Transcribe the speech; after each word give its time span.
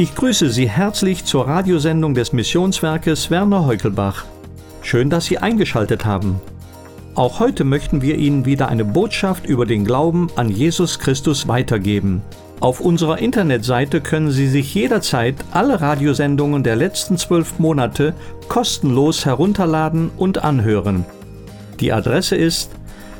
Ich 0.00 0.14
grüße 0.14 0.50
Sie 0.50 0.70
herzlich 0.70 1.24
zur 1.24 1.48
Radiosendung 1.48 2.14
des 2.14 2.32
Missionswerkes 2.32 3.32
Werner 3.32 3.66
Heukelbach. 3.66 4.26
Schön, 4.80 5.10
dass 5.10 5.24
Sie 5.24 5.38
eingeschaltet 5.38 6.04
haben. 6.04 6.40
Auch 7.16 7.40
heute 7.40 7.64
möchten 7.64 8.00
wir 8.00 8.14
Ihnen 8.14 8.44
wieder 8.44 8.68
eine 8.68 8.84
Botschaft 8.84 9.44
über 9.44 9.66
den 9.66 9.84
Glauben 9.84 10.28
an 10.36 10.50
Jesus 10.50 11.00
Christus 11.00 11.48
weitergeben. 11.48 12.22
Auf 12.60 12.78
unserer 12.78 13.18
Internetseite 13.18 14.00
können 14.00 14.30
Sie 14.30 14.46
sich 14.46 14.72
jederzeit 14.72 15.34
alle 15.50 15.80
Radiosendungen 15.80 16.62
der 16.62 16.76
letzten 16.76 17.18
zwölf 17.18 17.58
Monate 17.58 18.14
kostenlos 18.46 19.24
herunterladen 19.24 20.12
und 20.16 20.44
anhören. 20.44 21.04
Die 21.80 21.92
Adresse 21.92 22.36
ist 22.36 22.70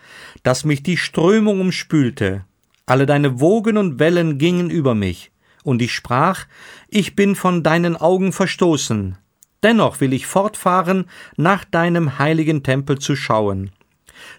dass 0.42 0.64
mich 0.64 0.82
die 0.82 0.96
Strömung 0.96 1.60
umspülte. 1.60 2.46
Alle 2.86 3.04
deine 3.04 3.40
Wogen 3.40 3.76
und 3.76 3.98
Wellen 3.98 4.38
gingen 4.38 4.70
über 4.70 4.94
mich 4.94 5.30
und 5.62 5.82
ich 5.82 5.92
sprach, 5.92 6.46
ich 6.88 7.16
bin 7.16 7.34
von 7.34 7.62
deinen 7.62 7.96
Augen 7.96 8.32
verstoßen, 8.32 9.16
dennoch 9.62 10.00
will 10.00 10.12
ich 10.12 10.26
fortfahren, 10.26 11.06
nach 11.36 11.64
deinem 11.64 12.18
heiligen 12.18 12.62
Tempel 12.62 12.98
zu 12.98 13.16
schauen. 13.16 13.70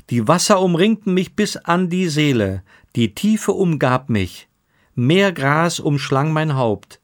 Die 0.09 0.27
Wasser 0.27 0.61
umringten 0.61 1.13
mich 1.13 1.35
bis 1.35 1.57
an 1.57 1.89
die 1.89 2.07
Seele, 2.07 2.63
die 2.95 3.15
Tiefe 3.15 3.51
umgab 3.51 4.09
mich, 4.09 4.47
mehr 4.95 5.31
Gras 5.31 5.79
umschlang 5.79 6.33
mein 6.33 6.55
Haupt. 6.55 6.99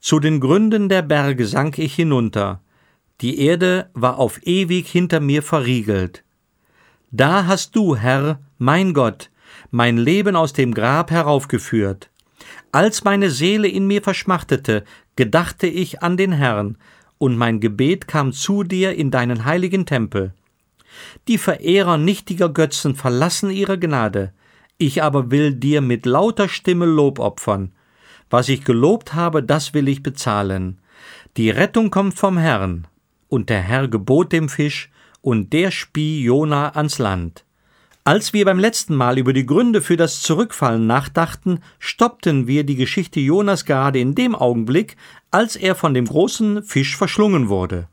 Zu 0.00 0.20
den 0.20 0.40
Gründen 0.40 0.88
der 0.88 1.02
Berge 1.02 1.46
sank 1.46 1.78
ich 1.78 1.94
hinunter, 1.94 2.60
die 3.20 3.40
Erde 3.40 3.90
war 3.94 4.18
auf 4.18 4.46
ewig 4.46 4.88
hinter 4.88 5.20
mir 5.20 5.42
verriegelt. 5.42 6.22
Da 7.10 7.46
hast 7.46 7.74
du, 7.74 7.96
Herr, 7.96 8.40
mein 8.58 8.92
Gott, 8.92 9.30
mein 9.70 9.96
Leben 9.96 10.36
aus 10.36 10.52
dem 10.52 10.74
Grab 10.74 11.10
heraufgeführt. 11.10 12.10
Als 12.72 13.04
meine 13.04 13.30
Seele 13.30 13.68
in 13.68 13.86
mir 13.86 14.02
verschmachtete, 14.02 14.84
gedachte 15.16 15.66
ich 15.66 16.02
an 16.02 16.16
den 16.16 16.32
Herrn, 16.32 16.76
und 17.18 17.36
mein 17.36 17.60
Gebet 17.60 18.06
kam 18.08 18.32
zu 18.32 18.62
dir 18.62 18.94
in 18.94 19.10
deinen 19.10 19.44
heiligen 19.44 19.86
Tempel. 19.86 20.34
Die 21.28 21.38
Verehrer 21.38 21.96
nichtiger 21.96 22.48
Götzen 22.48 22.94
verlassen 22.94 23.50
ihre 23.50 23.78
Gnade, 23.78 24.32
ich 24.78 25.02
aber 25.02 25.30
will 25.30 25.54
dir 25.54 25.80
mit 25.80 26.04
lauter 26.04 26.48
Stimme 26.48 26.84
Lob 26.84 27.18
opfern. 27.18 27.72
Was 28.28 28.48
ich 28.48 28.64
gelobt 28.64 29.14
habe, 29.14 29.42
das 29.42 29.72
will 29.72 29.88
ich 29.88 30.02
bezahlen. 30.02 30.78
Die 31.36 31.48
Rettung 31.50 31.90
kommt 31.90 32.14
vom 32.14 32.36
Herrn. 32.36 32.86
Und 33.28 33.48
der 33.48 33.62
Herr 33.62 33.88
gebot 33.88 34.32
dem 34.32 34.48
Fisch, 34.48 34.90
und 35.22 35.52
der 35.52 35.70
spie 35.70 36.22
Jona 36.22 36.76
ans 36.76 36.98
Land. 36.98 37.45
Als 38.06 38.32
wir 38.32 38.44
beim 38.44 38.60
letzten 38.60 38.94
Mal 38.94 39.18
über 39.18 39.32
die 39.32 39.46
Gründe 39.46 39.82
für 39.82 39.96
das 39.96 40.22
Zurückfallen 40.22 40.86
nachdachten, 40.86 41.58
stoppten 41.80 42.46
wir 42.46 42.62
die 42.62 42.76
Geschichte 42.76 43.18
Jonas 43.18 43.64
gerade 43.64 43.98
in 43.98 44.14
dem 44.14 44.36
Augenblick, 44.36 44.96
als 45.32 45.56
er 45.56 45.74
von 45.74 45.92
dem 45.92 46.04
großen 46.04 46.62
Fisch 46.62 46.96
verschlungen 46.96 47.48
wurde. 47.48 47.88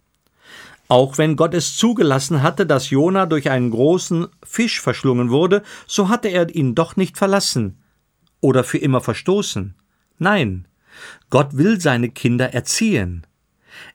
Auch 0.88 1.18
wenn 1.18 1.36
Gott 1.36 1.56
es 1.56 1.78
zugelassen 1.78 2.44
hatte, 2.44 2.68
dass 2.68 2.92
Jona 2.92 3.26
durch 3.26 3.50
einen 3.50 3.72
großen 3.72 4.28
Fisch 4.44 4.82
verschlungen 4.82 5.32
wurde, 5.32 5.64
so 5.88 6.10
hatte 6.10 6.28
er 6.28 6.54
ihn 6.54 6.76
doch 6.76 6.96
nicht 6.96 7.18
verlassen 7.18 7.82
oder 8.40 8.64
für 8.64 8.78
immer 8.78 9.02
verstoßen. 9.02 9.74
Nein, 10.20 10.68
Gott 11.32 11.58
will 11.58 11.82
seine 11.82 12.10
Kinder 12.10 12.54
erziehen. 12.54 13.26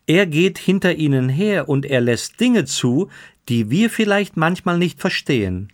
Er 0.08 0.26
geht 0.26 0.58
hinter 0.58 0.96
ihnen 0.96 1.28
her 1.28 1.68
und 1.68 1.86
er 1.86 2.00
lässt 2.00 2.40
Dinge 2.40 2.64
zu, 2.64 3.08
die 3.48 3.70
wir 3.70 3.88
vielleicht 3.88 4.36
manchmal 4.36 4.78
nicht 4.78 5.00
verstehen 5.00 5.72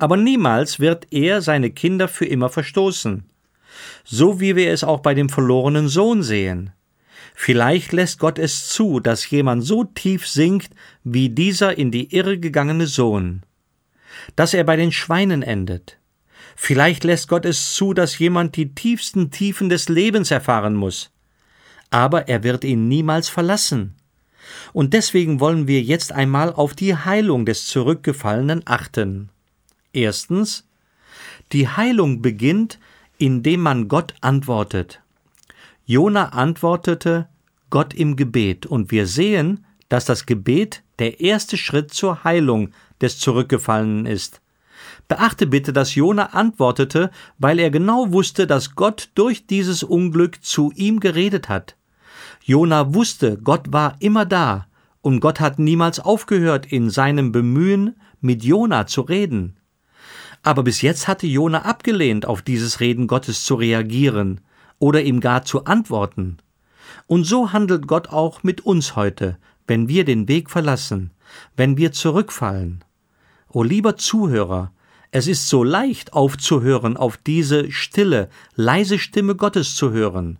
aber 0.00 0.16
niemals 0.16 0.80
wird 0.80 1.06
er 1.10 1.42
seine 1.42 1.70
Kinder 1.70 2.08
für 2.08 2.24
immer 2.24 2.48
verstoßen. 2.48 3.24
So 4.04 4.40
wie 4.40 4.56
wir 4.56 4.72
es 4.72 4.82
auch 4.82 5.00
bei 5.00 5.14
dem 5.14 5.28
verlorenen 5.28 5.88
Sohn 5.88 6.22
sehen. 6.22 6.72
Vielleicht 7.34 7.92
lässt 7.92 8.18
Gott 8.18 8.38
es 8.38 8.68
zu, 8.68 9.00
dass 9.00 9.28
jemand 9.30 9.64
so 9.64 9.84
tief 9.84 10.26
sinkt 10.26 10.70
wie 11.04 11.28
dieser 11.28 11.76
in 11.76 11.90
die 11.90 12.14
Irre 12.14 12.38
gegangene 12.38 12.86
Sohn. 12.86 13.42
Dass 14.36 14.54
er 14.54 14.64
bei 14.64 14.76
den 14.76 14.90
Schweinen 14.90 15.42
endet. 15.42 15.98
Vielleicht 16.56 17.04
lässt 17.04 17.28
Gott 17.28 17.44
es 17.44 17.74
zu, 17.74 17.94
dass 17.94 18.18
jemand 18.18 18.56
die 18.56 18.74
tiefsten 18.74 19.30
Tiefen 19.30 19.68
des 19.68 19.88
Lebens 19.88 20.30
erfahren 20.30 20.74
muss. 20.74 21.10
Aber 21.90 22.28
er 22.28 22.42
wird 22.42 22.64
ihn 22.64 22.88
niemals 22.88 23.28
verlassen. 23.28 23.96
Und 24.72 24.94
deswegen 24.94 25.40
wollen 25.40 25.66
wir 25.66 25.82
jetzt 25.82 26.12
einmal 26.12 26.52
auf 26.52 26.74
die 26.74 26.96
Heilung 26.96 27.46
des 27.46 27.66
Zurückgefallenen 27.66 28.62
achten. 28.64 29.30
Erstens, 29.92 30.68
die 31.52 31.68
Heilung 31.68 32.22
beginnt, 32.22 32.78
indem 33.18 33.60
man 33.60 33.88
Gott 33.88 34.14
antwortet. 34.20 35.00
Jona 35.84 36.30
antwortete 36.30 37.28
Gott 37.70 37.94
im 37.94 38.16
Gebet, 38.16 38.66
und 38.66 38.90
wir 38.90 39.06
sehen, 39.06 39.64
dass 39.88 40.04
das 40.04 40.26
Gebet 40.26 40.82
der 40.98 41.20
erste 41.20 41.56
Schritt 41.56 41.92
zur 41.92 42.24
Heilung 42.24 42.70
des 43.00 43.18
Zurückgefallenen 43.18 44.06
ist. 44.06 44.40
Beachte 45.08 45.46
bitte, 45.46 45.72
dass 45.72 45.94
Jona 45.94 46.26
antwortete, 46.26 47.10
weil 47.38 47.58
er 47.58 47.70
genau 47.70 48.12
wusste, 48.12 48.46
dass 48.46 48.76
Gott 48.76 49.10
durch 49.14 49.46
dieses 49.46 49.82
Unglück 49.82 50.44
zu 50.44 50.72
ihm 50.74 51.00
geredet 51.00 51.48
hat. 51.48 51.76
Jona 52.44 52.94
wusste, 52.94 53.38
Gott 53.38 53.72
war 53.72 53.96
immer 53.98 54.24
da, 54.24 54.66
und 55.02 55.20
Gott 55.20 55.40
hat 55.40 55.58
niemals 55.58 55.98
aufgehört, 55.98 56.66
in 56.66 56.90
seinem 56.90 57.32
Bemühen 57.32 57.96
mit 58.20 58.44
Jona 58.44 58.86
zu 58.86 59.00
reden. 59.02 59.56
Aber 60.42 60.62
bis 60.62 60.82
jetzt 60.82 61.06
hatte 61.06 61.26
Jona 61.26 61.62
abgelehnt, 61.62 62.26
auf 62.26 62.42
dieses 62.42 62.80
Reden 62.80 63.06
Gottes 63.06 63.44
zu 63.44 63.54
reagieren 63.54 64.40
oder 64.78 65.02
ihm 65.02 65.20
gar 65.20 65.44
zu 65.44 65.64
antworten. 65.64 66.38
Und 67.06 67.24
so 67.24 67.52
handelt 67.52 67.86
Gott 67.86 68.08
auch 68.08 68.42
mit 68.42 68.62
uns 68.62 68.96
heute, 68.96 69.38
wenn 69.66 69.88
wir 69.88 70.04
den 70.04 70.28
Weg 70.28 70.50
verlassen, 70.50 71.10
wenn 71.56 71.76
wir 71.76 71.92
zurückfallen. 71.92 72.82
O 73.48 73.62
lieber 73.62 73.96
Zuhörer, 73.96 74.72
es 75.12 75.26
ist 75.26 75.48
so 75.48 75.64
leicht 75.64 76.12
aufzuhören, 76.12 76.96
auf 76.96 77.16
diese 77.16 77.70
stille, 77.70 78.28
leise 78.54 78.98
Stimme 78.98 79.34
Gottes 79.34 79.74
zu 79.74 79.90
hören. 79.90 80.38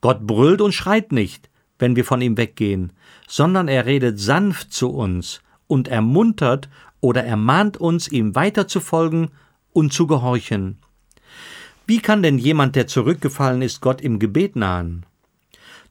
Gott 0.00 0.26
brüllt 0.26 0.60
und 0.60 0.72
schreit 0.72 1.10
nicht, 1.10 1.48
wenn 1.78 1.96
wir 1.96 2.04
von 2.04 2.20
ihm 2.20 2.36
weggehen, 2.36 2.92
sondern 3.26 3.68
er 3.68 3.86
redet 3.86 4.20
sanft 4.20 4.72
zu 4.72 4.90
uns 4.90 5.40
und 5.66 5.88
ermuntert 5.88 6.68
oder 7.04 7.22
ermahnt 7.22 7.76
uns, 7.76 8.08
ihm 8.08 8.34
weiterzufolgen 8.34 9.28
und 9.74 9.92
zu 9.92 10.06
gehorchen. 10.06 10.78
Wie 11.86 11.98
kann 12.00 12.22
denn 12.22 12.38
jemand, 12.38 12.76
der 12.76 12.86
zurückgefallen 12.86 13.60
ist, 13.60 13.82
Gott 13.82 14.00
im 14.00 14.18
Gebet 14.18 14.56
nahen? 14.56 15.04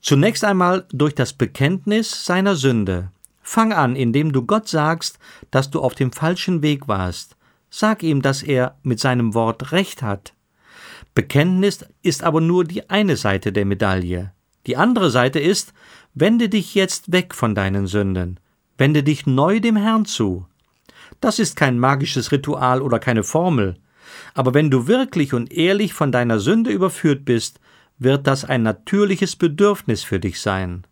Zunächst 0.02 0.44
einmal 0.44 0.86
durch 0.92 1.14
das 1.14 1.34
Bekenntnis 1.34 2.26
seiner 2.26 2.56
Sünde. 2.56 3.12
Fang 3.44 3.74
an, 3.74 3.96
indem 3.96 4.32
du 4.32 4.44
Gott 4.44 4.68
sagst, 4.68 5.20
dass 5.52 5.70
du 5.70 5.82
auf 5.82 5.94
dem 5.94 6.12
falschen 6.12 6.64
Weg 6.64 6.88
warst. 6.88 7.38
Sag 7.70 8.02
ihm, 8.02 8.24
dass 8.24 8.42
er 8.42 8.76
mit 8.82 9.00
seinem 9.00 9.36
Wort 9.36 9.72
Recht 9.72 10.02
hat. 10.02 10.34
Bekenntnis 11.14 11.86
ist 12.02 12.24
aber 12.24 12.42
nur 12.42 12.64
die 12.64 12.90
eine 12.90 13.18
Seite 13.18 13.52
der 13.52 13.66
Medaille. 13.66 14.34
Die 14.66 14.78
andere 14.78 15.12
Seite 15.12 15.40
ist, 15.40 15.74
wende 16.16 16.50
dich 16.50 16.74
jetzt 16.74 17.12
weg 17.12 17.36
von 17.36 17.54
deinen 17.54 17.86
Sünden. 17.86 18.40
Wende 18.80 19.04
dich 19.04 19.28
neu 19.28 19.60
dem 19.60 19.76
Herrn 19.76 20.06
zu. 20.06 20.48
Das 21.24 21.40
ist 21.40 21.56
kein 21.56 21.80
magisches 21.80 22.34
Ritual 22.34 22.82
oder 22.82 23.00
keine 23.00 23.24
Formel. 23.24 23.78
Aber 24.34 24.54
wenn 24.54 24.70
du 24.70 24.88
wirklich 24.88 25.34
und 25.34 25.54
ehrlich 25.54 25.94
von 25.94 26.12
deiner 26.12 26.38
Sünde 26.38 26.70
überführt 26.70 27.24
bist, 27.24 27.62
wird 27.98 28.28
das 28.28 28.44
ein 28.44 28.62
natürliches 28.62 29.38
Bedürfnis 29.38 30.04
für 30.04 30.20
dich 30.20 30.42
sein. 30.42 30.84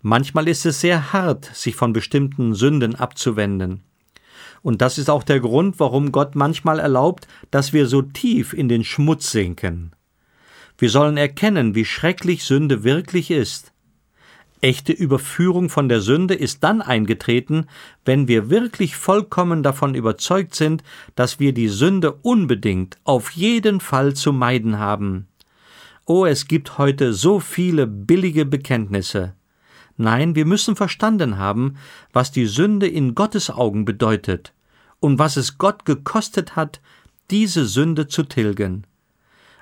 Manchmal 0.00 0.48
ist 0.48 0.64
es 0.64 0.80
sehr 0.80 1.12
hart, 1.12 1.44
sich 1.44 1.76
von 1.76 1.92
bestimmten 1.92 2.54
Sünden 2.54 2.94
abzuwenden. 2.94 3.82
Und 4.62 4.80
das 4.80 4.96
ist 4.96 5.10
auch 5.10 5.24
der 5.24 5.40
Grund, 5.40 5.78
warum 5.78 6.10
Gott 6.10 6.36
manchmal 6.36 6.78
erlaubt, 6.78 7.28
dass 7.50 7.74
wir 7.74 7.86
so 7.86 8.00
tief 8.00 8.54
in 8.54 8.70
den 8.70 8.82
Schmutz 8.82 9.30
sinken. 9.30 9.92
Wir 10.78 10.88
sollen 10.88 11.18
erkennen, 11.18 11.74
wie 11.74 11.84
schrecklich 11.84 12.44
Sünde 12.44 12.82
wirklich 12.82 13.30
ist. 13.30 13.74
Echte 14.62 14.92
Überführung 14.92 15.70
von 15.70 15.88
der 15.88 16.02
Sünde 16.02 16.34
ist 16.34 16.62
dann 16.62 16.82
eingetreten, 16.82 17.66
wenn 18.04 18.28
wir 18.28 18.50
wirklich 18.50 18.94
vollkommen 18.94 19.62
davon 19.62 19.94
überzeugt 19.94 20.54
sind, 20.54 20.82
dass 21.14 21.40
wir 21.40 21.54
die 21.54 21.68
Sünde 21.68 22.12
unbedingt 22.12 22.98
auf 23.04 23.30
jeden 23.30 23.80
Fall 23.80 24.14
zu 24.14 24.34
meiden 24.34 24.78
haben. 24.78 25.28
Oh, 26.04 26.26
es 26.26 26.46
gibt 26.46 26.76
heute 26.76 27.14
so 27.14 27.40
viele 27.40 27.86
billige 27.86 28.44
Bekenntnisse. 28.44 29.34
Nein, 29.96 30.34
wir 30.34 30.44
müssen 30.44 30.76
verstanden 30.76 31.38
haben, 31.38 31.76
was 32.12 32.30
die 32.30 32.46
Sünde 32.46 32.86
in 32.86 33.14
Gottes 33.14 33.50
Augen 33.50 33.86
bedeutet 33.86 34.52
und 34.98 35.18
was 35.18 35.36
es 35.36 35.56
Gott 35.56 35.86
gekostet 35.86 36.56
hat, 36.56 36.80
diese 37.30 37.64
Sünde 37.64 38.08
zu 38.08 38.24
tilgen. 38.24 38.86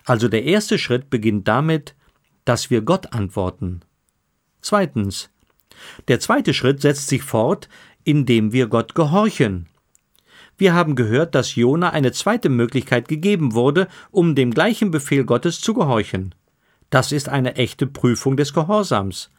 Also 0.05 0.29
der 0.29 0.45
erste 0.45 0.79
Schritt 0.79 1.11
beginnt 1.11 1.47
damit, 1.47 1.95
dass 2.45 2.71
wir 2.71 2.83
Gott 2.83 3.13
antworten. 3.13 3.81
Zweitens. 4.69 5.31
Der 6.09 6.21
zweite 6.21 6.53
Schritt 6.53 6.83
setzt 6.83 7.09
sich 7.09 7.23
fort, 7.23 7.71
indem 8.05 8.53
wir 8.53 8.67
Gott 8.67 8.95
gehorchen. 8.95 9.67
Wir 10.59 10.75
haben 10.75 10.95
gehört, 10.95 11.35
dass 11.35 11.55
Jona 11.55 11.89
eine 11.89 12.13
zweite 12.13 12.51
Möglichkeit 12.51 13.09
gegeben 13.09 13.55
wurde, 13.55 13.89
um 14.11 14.35
dem 14.35 14.53
gleichen 14.53 14.91
Befehl 14.91 15.25
Gottes 15.25 15.63
zu 15.63 15.73
gehorchen. 15.73 16.35
Das 16.91 17.13
ist 17.13 17.31
eine 17.31 17.57
echte 17.57 17.87
Prüfung 17.87 18.37
des 18.37 18.53
Gehorsams. 18.53 19.31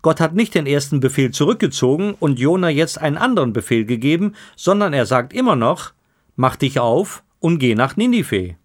Gott 0.00 0.20
hat 0.20 0.34
nicht 0.34 0.54
den 0.54 0.64
ersten 0.64 1.00
Befehl 1.00 1.32
zurückgezogen 1.32 2.14
und 2.18 2.38
Jona 2.38 2.70
jetzt 2.70 2.98
einen 2.98 3.18
anderen 3.18 3.52
Befehl 3.52 3.84
gegeben, 3.84 4.32
sondern 4.56 4.94
er 4.94 5.04
sagt 5.04 5.34
immer 5.34 5.54
noch, 5.54 5.92
mach 6.34 6.56
dich 6.56 6.80
auf 6.80 7.24
und 7.40 7.58
geh 7.58 7.74
nach 7.74 7.98
Ninive. 7.98 8.56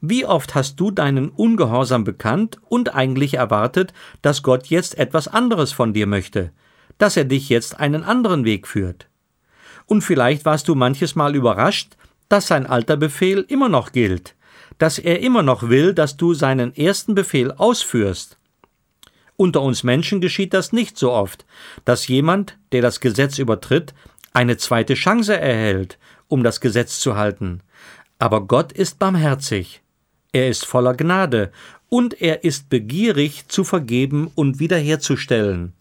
Wie 0.00 0.26
oft 0.26 0.54
hast 0.54 0.80
du 0.80 0.90
deinen 0.90 1.28
Ungehorsam 1.28 2.04
bekannt 2.04 2.58
und 2.68 2.94
eigentlich 2.94 3.34
erwartet, 3.34 3.92
dass 4.22 4.42
Gott 4.42 4.66
jetzt 4.66 4.98
etwas 4.98 5.28
anderes 5.28 5.72
von 5.72 5.92
dir 5.92 6.06
möchte, 6.06 6.52
dass 6.98 7.16
er 7.16 7.24
dich 7.24 7.48
jetzt 7.48 7.80
einen 7.80 8.04
anderen 8.04 8.44
Weg 8.44 8.66
führt? 8.66 9.08
Und 9.86 10.02
vielleicht 10.02 10.44
warst 10.44 10.68
du 10.68 10.74
manches 10.74 11.14
Mal 11.14 11.34
überrascht, 11.34 11.96
dass 12.28 12.46
sein 12.46 12.66
alter 12.66 12.96
Befehl 12.96 13.44
immer 13.48 13.68
noch 13.68 13.92
gilt, 13.92 14.34
dass 14.78 14.98
er 14.98 15.20
immer 15.20 15.42
noch 15.42 15.68
will, 15.68 15.94
dass 15.94 16.16
du 16.16 16.34
seinen 16.34 16.74
ersten 16.74 17.14
Befehl 17.14 17.52
ausführst. 17.52 18.38
Unter 19.36 19.62
uns 19.62 19.82
Menschen 19.82 20.20
geschieht 20.20 20.54
das 20.54 20.72
nicht 20.72 20.96
so 20.96 21.12
oft, 21.12 21.44
dass 21.84 22.08
jemand, 22.08 22.56
der 22.72 22.82
das 22.82 23.00
Gesetz 23.00 23.38
übertritt, 23.38 23.94
eine 24.32 24.56
zweite 24.56 24.94
Chance 24.94 25.38
erhält, 25.38 25.98
um 26.28 26.42
das 26.42 26.60
Gesetz 26.60 27.00
zu 27.00 27.16
halten. 27.16 27.60
Aber 28.18 28.46
Gott 28.46 28.72
ist 28.72 28.98
barmherzig. 28.98 29.82
Er 30.32 30.48
ist 30.48 30.66
voller 30.66 30.94
Gnade 30.94 31.52
und 31.88 32.20
er 32.20 32.44
ist 32.44 32.68
begierig 32.68 33.46
zu 33.48 33.64
vergeben 33.64 34.30
und 34.34 34.58
wiederherzustellen. 34.58 35.72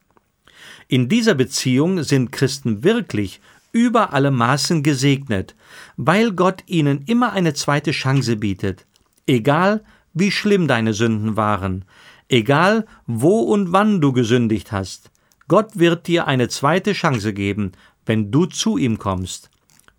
In 0.87 1.09
dieser 1.09 1.33
Beziehung 1.33 2.03
sind 2.03 2.31
Christen 2.31 2.83
wirklich 2.83 3.41
über 3.71 4.13
alle 4.13 4.29
Maßen 4.29 4.83
gesegnet, 4.83 5.55
weil 5.97 6.31
Gott 6.31 6.63
ihnen 6.67 7.03
immer 7.07 7.33
eine 7.33 7.53
zweite 7.53 7.91
Chance 7.91 8.35
bietet. 8.35 8.85
Egal, 9.25 9.83
wie 10.13 10.29
schlimm 10.29 10.67
deine 10.67 10.93
Sünden 10.93 11.37
waren, 11.37 11.85
Egal, 12.33 12.87
wo 13.05 13.41
und 13.41 13.73
wann 13.73 14.01
du 14.01 14.11
gesündigt 14.11 14.71
hast, 14.71 15.11
Gott 15.47 15.77
wird 15.77 16.07
dir 16.07 16.25
eine 16.25 16.47
zweite 16.47 16.93
Chance 16.93 17.31
geben, 17.31 17.73
wenn 18.07 18.31
du 18.31 18.47
zu 18.47 18.77
ihm 18.77 18.97
kommst, 18.97 19.51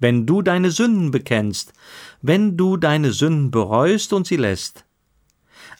wenn 0.05 0.27
du 0.27 0.43
deine 0.43 0.71
Sünden 0.71 1.13
bekennst, 1.13 1.73
wenn 2.21 2.59
du 2.59 2.77
deine 2.77 3.11
Sünden 3.11 3.51
bereust 3.51 4.13
und 4.13 4.27
sie 4.27 4.37
lässt. 4.37 4.85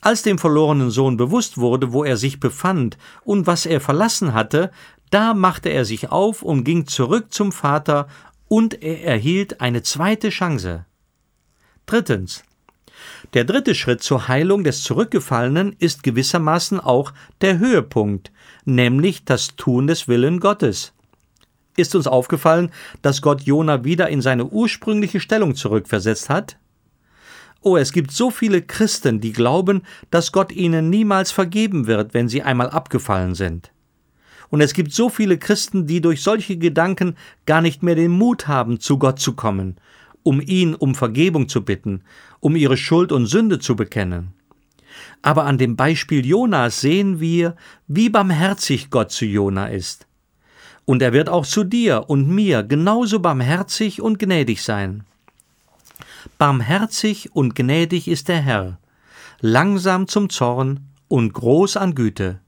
Als 0.01 0.23
dem 0.23 0.39
verlorenen 0.39 0.91
Sohn 0.91 1.19
bewusst 1.19 1.59
wurde, 1.59 1.93
wo 1.93 2.05
er 2.05 2.17
sich 2.17 2.41
befand 2.41 2.97
und 3.25 3.47
was 3.47 3.67
er 3.67 3.83
verlassen 3.83 4.33
hatte, 4.33 4.71
da 5.11 5.35
machte 5.35 5.69
er 5.69 5.85
sich 5.85 6.11
auf 6.11 6.41
und 6.41 6.65
ging 6.65 6.87
zurück 6.87 7.35
zum 7.35 7.53
Vater, 7.53 8.09
und 8.49 8.83
er 8.83 9.05
erhielt 9.05 9.61
eine 9.61 9.83
zweite 9.83 10.31
Chance. 10.31 10.87
Drittens. 11.85 12.45
Der 13.35 13.45
dritte 13.45 13.75
Schritt 13.75 14.03
zur 14.03 14.27
Heilung 14.27 14.65
des 14.65 14.83
Zurückgefallenen 14.85 15.77
ist 15.79 16.03
gewissermaßen 16.03 16.81
auch 16.81 17.13
der 17.43 17.59
Höhepunkt, 17.59 18.33
nämlich 18.65 19.27
das 19.27 19.57
Tun 19.57 19.87
des 19.87 20.09
Willen 20.09 20.41
Gottes. 20.41 20.94
Ist 21.77 21.95
uns 21.95 22.07
aufgefallen, 22.07 22.71
dass 23.03 23.23
Gott 23.23 23.43
Jona 23.43 23.85
wieder 23.85 24.09
in 24.09 24.23
seine 24.23 24.47
ursprüngliche 24.47 25.21
Stellung 25.21 25.55
zurückversetzt 25.55 26.31
hat? 26.31 26.57
Oh, 27.61 27.77
es 27.77 27.93
gibt 27.93 28.13
so 28.13 28.31
viele 28.31 28.63
Christen, 28.63 29.21
die 29.21 29.33
glauben, 29.33 29.83
dass 30.11 30.33
Gott 30.33 30.53
ihnen 30.53 30.91
niemals 30.91 31.33
vergeben 31.33 31.87
wird, 31.87 32.15
wenn 32.15 32.29
sie 32.29 32.43
einmal 32.43 32.71
abgefallen 32.71 33.35
sind. 33.35 33.73
Und 34.51 34.61
es 34.61 34.75
gibt 34.75 34.93
so 34.93 35.09
viele 35.09 35.39
Christen, 35.39 35.87
die 35.87 36.01
durch 36.01 36.23
solche 36.23 36.59
Gedanken 36.59 37.17
gar 37.47 37.61
nicht 37.61 37.83
mehr 37.83 37.95
den 37.95 38.11
Mut 38.11 38.47
haben, 38.47 38.79
zu 38.79 38.99
Gott 38.99 39.19
zu 39.19 39.33
kommen 39.33 39.79
um 40.25 40.41
ihn 40.41 40.75
um 40.75 40.97
Vergebung 40.97 41.49
zu 41.49 41.65
bitten, 41.65 42.03
um 42.41 42.57
ihre 42.57 42.77
Schuld 42.77 43.13
und 43.13 43.27
Sünde 43.27 43.61
zu 43.61 43.77
bekennen. 43.77 44.33
Aber 45.23 45.45
an 45.45 45.59
dem 45.59 45.77
Beispiel 45.77 46.27
Jonas 46.27 46.81
sehen 46.81 47.21
wir, 47.21 47.57
wie 47.87 48.09
barmherzig 48.09 48.91
Gott 48.91 49.13
zu 49.13 49.27
Jona 49.27 49.69
ist. 49.69 50.07
Und 50.85 51.03
er 51.03 51.13
wird 51.13 51.29
auch 51.29 51.47
zu 51.47 51.65
dir 51.65 52.05
und 52.09 52.29
mir 52.29 52.63
genauso 52.63 53.21
barmherzig 53.21 54.03
und 54.03 54.19
gnädig 54.19 54.63
sein. 54.63 55.05
Barmherzig 56.39 57.35
und 57.35 57.55
gnädig 57.55 58.09
ist 58.09 58.29
der 58.29 58.41
Herr, 58.41 58.79
langsam 59.41 60.09
zum 60.09 60.31
Zorn 60.31 60.81
und 61.09 61.33
groß 61.33 61.77
an 61.77 61.95
Güte. 61.95 62.41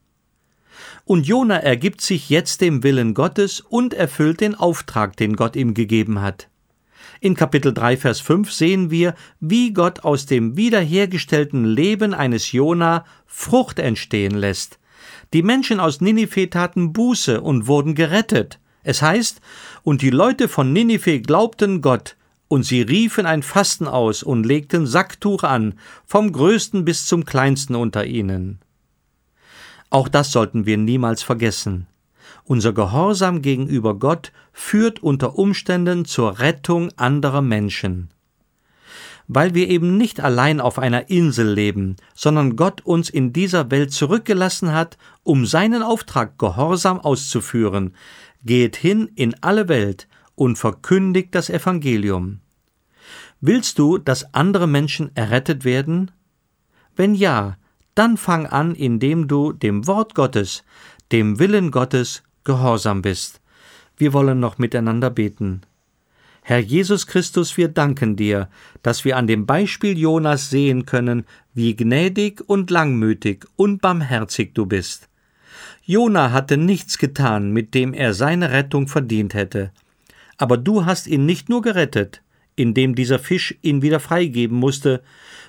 Und 1.05 1.27
Jona 1.27 1.57
ergibt 1.59 2.01
sich 2.01 2.29
jetzt 2.29 2.61
dem 2.61 2.83
Willen 2.83 3.15
Gottes 3.15 3.61
und 3.61 3.95
erfüllt 3.95 4.41
den 4.41 4.55
Auftrag, 4.55 5.17
den 5.17 5.37
Gott 5.37 5.57
ihm 5.57 5.73
gegeben 5.73 6.21
hat. 6.21 6.49
In 7.21 7.35
Kapitel 7.35 7.73
3, 7.73 7.97
Vers 7.97 8.21
5 8.21 8.53
sehen 8.53 8.91
wir, 8.91 9.15
wie 9.41 9.73
Gott 9.73 10.01
aus 10.01 10.27
dem 10.27 10.57
wiederhergestellten 10.57 11.65
Leben 11.65 12.13
eines 12.13 12.53
Jona 12.53 13.05
Frucht 13.25 13.79
entstehen 13.79 14.35
lässt. 14.35 14.79
Die 15.33 15.43
Menschen 15.43 15.81
aus 15.81 16.01
Ninive 16.01 16.49
taten 16.51 16.93
Buße 16.93 17.41
und 17.41 17.67
wurden 17.67 17.95
gerettet. 17.95 18.59
Es 18.83 19.03
heißt, 19.03 19.41
und 19.83 20.03
die 20.03 20.11
Leute 20.11 20.49
von 20.49 20.73
Ninive 20.73 21.21
glaubten 21.21 21.83
Gott, 21.83 22.17
und 22.49 22.63
sie 22.63 22.83
riefen 22.83 23.27
ein 23.27 23.43
Fasten 23.43 23.89
aus 23.89 24.23
und 24.23 24.47
legten 24.47 24.87
Sacktuch 24.87 25.43
an, 25.43 25.75
vom 26.07 26.31
größten 26.31 26.85
bis 26.85 27.07
zum 27.07 27.25
kleinsten 27.25 27.75
unter 27.75 28.07
ihnen. 28.07 28.61
Auch 29.91 30.09
das 30.09 30.31
sollten 30.31 30.67
wir 30.67 30.77
niemals 30.77 31.23
vergessen. 31.23 31.87
Unser 32.45 32.73
Gehorsam 32.73 33.43
gegenüber 33.43 33.99
Gott 33.99 34.33
führt 34.53 35.03
unter 35.03 35.37
Umständen 35.37 36.05
zur 36.05 36.39
Rettung 36.39 36.91
anderer 36.97 37.43
Menschen. 37.43 38.11
Weil 39.29 39.55
wir 39.55 39.69
eben 39.69 39.97
nicht 39.97 40.21
allein 40.21 40.61
auf 40.61 40.79
einer 40.79 41.11
Insel 41.11 41.53
leben, 41.53 41.97
sondern 42.15 42.57
Gott 42.57 42.81
uns 42.83 43.11
in 43.11 43.33
dieser 43.33 43.71
Welt 43.71 43.93
zurückgelassen 43.93 44.73
hat, 44.73 44.99
um 45.25 45.47
seinen 45.47 45.83
Auftrag 45.83 46.39
gehorsam 46.39 47.01
auszuführen, 47.01 47.95
geht 48.45 48.77
hin 48.77 49.11
in 49.17 49.35
alle 49.43 49.69
Welt 49.69 50.07
und 50.37 50.57
verkündigt 50.57 51.35
das 51.35 51.51
Evangelium. 51.51 52.41
Willst 53.41 53.79
du, 53.79 53.99
dass 53.99 54.33
andere 54.35 54.67
Menschen 54.67 55.15
errettet 55.17 55.65
werden? 55.65 56.11
Wenn 56.95 57.15
ja, 57.15 57.57
Dann 57.97 58.19
fang 58.19 58.47
an, 58.47 58.75
indem 58.75 59.27
du 59.27 59.53
dem 59.53 59.87
Wort 59.87 60.15
Gottes, 60.15 60.65
dem 61.13 61.39
Willen 61.39 61.71
Gottes 61.71 62.23
gehorsam 62.45 63.01
bist. 63.01 63.41
Wir 63.97 64.13
wollen 64.13 64.39
noch 64.39 64.59
miteinander 64.59 65.09
beten. 65.09 65.63
Herr 66.49 66.61
Jesus 66.61 67.09
Christus, 67.09 67.57
wir 67.57 67.67
danken 67.67 68.15
dir, 68.15 68.49
dass 68.85 69.05
wir 69.05 69.17
an 69.17 69.27
dem 69.27 69.47
Beispiel 69.47 69.99
Jonas 69.99 70.49
sehen 70.49 70.87
können, 70.87 71.25
wie 71.55 71.75
gnädig 71.75 72.41
und 72.47 72.71
langmütig 72.71 73.45
und 73.57 73.83
barmherzig 73.83 74.55
du 74.55 74.65
bist. 74.65 75.09
Jona 75.83 76.31
hatte 76.31 76.57
nichts 76.57 76.99
getan, 76.99 77.51
mit 77.51 77.75
dem 77.75 77.93
er 77.93 78.15
seine 78.15 78.53
Rettung 78.53 78.87
verdient 78.87 79.35
hätte. 79.35 79.73
Aber 80.37 80.57
du 80.57 80.85
hast 80.85 81.09
ihn 81.09 81.27
nicht 81.27 81.49
nur 81.49 81.63
gerettet, 81.63 82.23
indem 82.55 82.95
dieser 82.95 83.19
Fisch 83.19 83.57
ihn 83.63 83.83
wieder 83.83 83.99
freigeben 83.99 84.57
musste, 84.57 85.03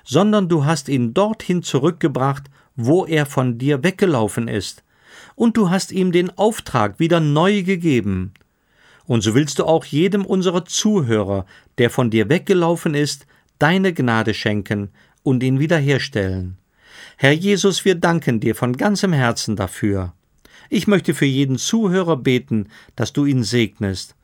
sondern 0.04 0.50
du 0.50 0.66
hast 0.66 0.90
ihn 0.90 1.14
dorthin 1.14 1.62
zurückgebracht, 1.62 2.46
wo 2.76 3.06
er 3.06 3.28
von 3.28 3.60
dir 3.60 3.84
weggelaufen 3.84 4.48
ist, 4.48 4.84
und 5.36 5.58
du 5.58 5.70
hast 5.70 5.92
ihm 5.92 6.12
den 6.12 6.36
Auftrag 6.40 7.00
wieder 7.00 7.20
neu 7.20 7.62
gegeben. 7.62 8.34
Und 9.08 9.22
so 9.22 9.34
willst 9.34 9.60
du 9.60 9.66
auch 9.66 9.86
jedem 9.86 10.26
unserer 10.26 10.66
Zuhörer, 10.66 11.46
der 11.78 11.90
von 11.90 12.10
dir 12.10 12.30
weggelaufen 12.30 12.94
ist, 12.94 13.26
deine 13.58 13.94
Gnade 13.94 14.34
schenken 14.34 14.90
und 15.24 15.42
ihn 15.42 15.60
wiederherstellen. 15.60 16.58
Herr 17.16 17.32
Jesus, 17.32 17.86
wir 17.86 17.96
danken 17.96 18.40
dir 18.40 18.54
von 18.54 18.76
ganzem 18.76 19.14
Herzen 19.14 19.56
dafür. 19.56 20.14
Ich 20.70 20.88
möchte 20.88 21.14
für 21.14 21.26
jeden 21.26 21.58
Zuhörer 21.58 22.18
beten, 22.18 22.68
dass 22.96 23.14
du 23.14 23.26
ihn 23.26 23.44
segnest. 23.44 24.16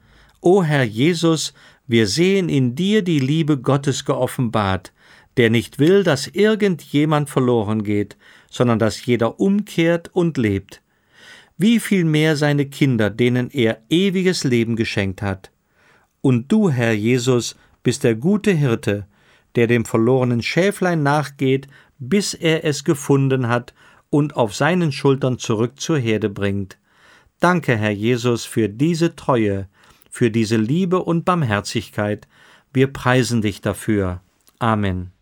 O 0.42 0.64
Herr 0.64 0.84
Jesus, 0.84 1.54
wir 1.88 2.06
sehen 2.06 2.50
in 2.50 2.76
dir 2.76 3.02
die 3.02 3.20
Liebe 3.20 3.58
Gottes 3.58 4.04
geoffenbart, 4.04 4.92
der 5.38 5.50
nicht 5.50 5.80
will, 5.80 6.04
dass 6.04 6.28
irgendjemand 6.28 7.30
verloren 7.30 7.84
geht, 7.84 8.18
sondern 8.50 8.80
dass 8.80 9.06
jeder 9.06 9.40
umkehrt 9.40 10.10
und 10.14 10.38
lebt 10.38 10.84
wie 11.64 11.80
viel 11.80 12.04
mehr 12.04 12.36
seine 12.36 12.66
Kinder, 12.66 13.10
denen 13.10 13.50
er 13.50 13.82
ewiges 13.90 14.44
Leben 14.44 14.76
geschenkt 14.76 15.22
hat. 15.22 15.50
Und 16.20 16.52
du, 16.52 16.70
Herr 16.70 16.92
Jesus, 16.92 17.56
bist 17.84 18.04
der 18.04 18.16
gute 18.16 18.52
Hirte, 18.52 19.08
der 19.56 19.68
dem 19.68 19.86
verlorenen 19.86 20.42
Schäflein 20.42 21.04
nachgeht, 21.04 21.70
bis 22.00 22.34
er 22.34 22.66
es 22.66 22.84
gefunden 22.84 23.48
hat 23.48 23.74
und 24.10 24.36
auf 24.36 24.54
seinen 24.54 24.92
Schultern 24.92 25.40
zurück 25.40 25.80
zur 25.80 25.98
Herde 25.98 26.30
bringt. 26.30 26.78
Danke, 27.40 27.78
Herr 27.78 27.92
Jesus, 27.92 28.44
für 28.44 28.68
diese 28.68 29.16
Treue, 29.16 29.70
für 30.10 30.32
diese 30.32 30.58
Liebe 30.58 31.02
und 31.02 31.24
Barmherzigkeit. 31.24 32.28
Wir 32.74 32.88
preisen 32.88 33.42
dich 33.42 33.62
dafür. 33.62 34.20
Amen. 34.60 35.13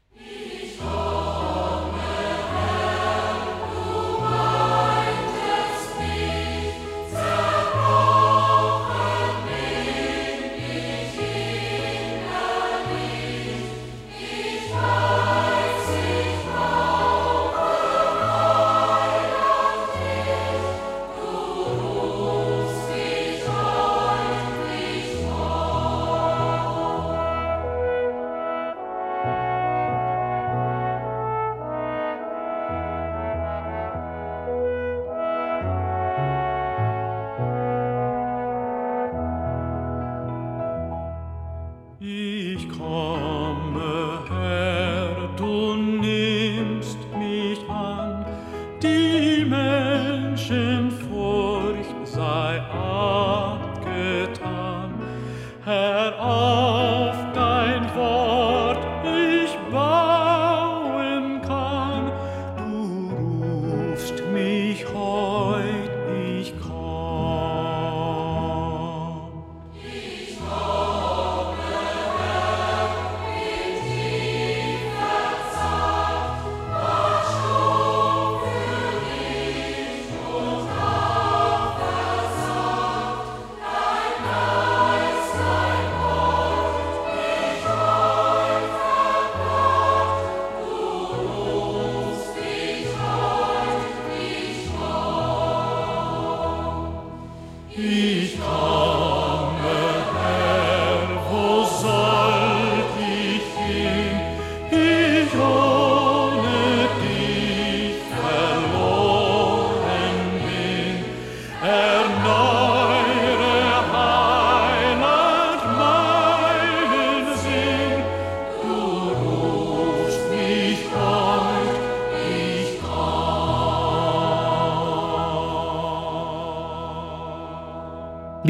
call. 64.92 65.31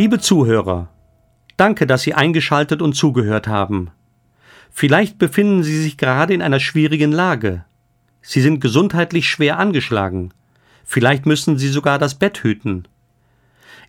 Liebe 0.01 0.17
Zuhörer, 0.17 0.89
danke, 1.57 1.85
dass 1.85 2.01
Sie 2.01 2.15
eingeschaltet 2.15 2.81
und 2.81 2.93
zugehört 2.95 3.47
haben. 3.47 3.91
Vielleicht 4.71 5.19
befinden 5.19 5.61
Sie 5.61 5.79
sich 5.79 5.95
gerade 5.95 6.33
in 6.33 6.41
einer 6.41 6.59
schwierigen 6.59 7.11
Lage. 7.11 7.65
Sie 8.23 8.41
sind 8.41 8.61
gesundheitlich 8.61 9.29
schwer 9.29 9.59
angeschlagen. 9.59 10.33
Vielleicht 10.83 11.27
müssen 11.27 11.59
Sie 11.59 11.67
sogar 11.67 11.99
das 11.99 12.15
Bett 12.15 12.41
hüten. 12.41 12.87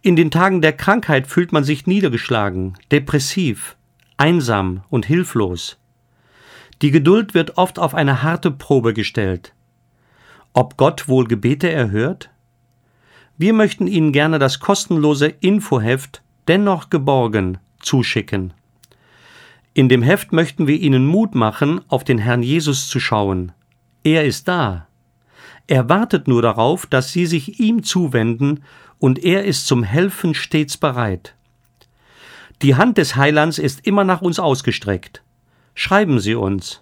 In 0.03 0.15
den 0.15 0.31
Tagen 0.31 0.61
der 0.61 0.75
Krankheit 0.75 1.29
fühlt 1.29 1.51
man 1.51 1.65
sich 1.65 1.87
niedergeschlagen, 1.87 2.75
depressiv, 2.91 3.79
einsam 4.19 4.85
und 4.91 5.07
hilflos. 5.07 5.79
Die 6.83 6.91
Geduld 6.91 7.33
wird 7.33 7.57
oft 7.57 7.79
auf 7.79 7.95
eine 7.95 8.23
harte 8.23 8.51
Probe 8.51 8.93
gestellt. 8.93 9.55
Ob 10.53 10.77
Gott 10.77 11.09
wohl 11.09 11.27
Gebete 11.27 11.73
erhört? 11.73 12.29
Wir 13.43 13.55
möchten 13.55 13.89
Ihnen 13.89 14.13
gerne 14.13 14.39
das 14.39 14.61
kostenlose 14.61 15.27
Infoheft 15.27 16.23
Dennoch 16.47 16.91
geborgen 16.91 17.59
zuschicken. 17.81 18.55
In 19.75 19.89
dem 19.89 20.01
Heft 20.01 20.31
möchten 20.31 20.69
wir 20.69 20.79
Ihnen 20.79 21.07
Mut 21.09 21.35
machen, 21.35 21.81
auf 21.89 22.05
den 22.05 22.19
Herrn 22.19 22.45
Jesus 22.45 22.87
zu 22.87 23.01
schauen. 23.01 23.51
Er 24.05 24.25
ist 24.25 24.47
da. 24.47 24.87
Er 25.67 25.89
wartet 25.89 26.29
nur 26.29 26.41
darauf, 26.41 26.87
dass 26.87 27.11
Sie 27.11 27.27
sich 27.27 27.59
ihm 27.59 27.83
zuwenden, 27.83 28.63
und 29.01 29.25
er 29.25 29.45
ist 29.45 29.67
zum 29.67 29.83
Helfen 29.83 30.35
stets 30.35 30.77
bereit. 30.77 31.35
Die 32.63 32.77
Hand 32.77 32.97
des 32.97 33.17
Heilands 33.17 33.59
ist 33.59 33.85
immer 33.85 34.05
nach 34.05 34.23
uns 34.23 34.39
ausgestreckt. 34.39 35.25
Schreiben 35.75 36.21
Sie 36.21 36.37
uns. 36.37 36.81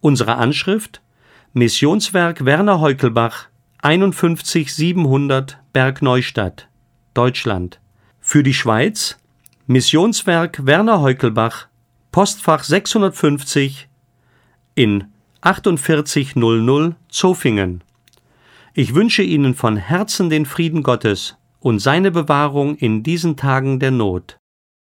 Unsere 0.00 0.36
Anschrift 0.36 1.02
Missionswerk 1.54 2.44
Werner 2.44 2.78
Heukelbach 2.78 3.48
51 3.84 4.72
700 4.72 5.58
Bergneustadt, 5.72 6.68
Deutschland. 7.14 7.80
Für 8.20 8.44
die 8.44 8.54
Schweiz 8.54 9.18
Missionswerk 9.66 10.64
Werner 10.64 11.00
Heukelbach, 11.00 11.66
Postfach 12.12 12.62
650 12.62 13.88
in 14.76 15.08
4800 15.42 16.94
Zofingen. 17.08 17.82
Ich 18.72 18.94
wünsche 18.94 19.24
Ihnen 19.24 19.56
von 19.56 19.76
Herzen 19.76 20.30
den 20.30 20.46
Frieden 20.46 20.84
Gottes 20.84 21.36
und 21.58 21.80
seine 21.80 22.12
Bewahrung 22.12 22.76
in 22.76 23.02
diesen 23.02 23.36
Tagen 23.36 23.80
der 23.80 23.90
Not. 23.90 24.38